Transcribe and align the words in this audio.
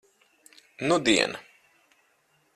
Nudien. 0.87 1.31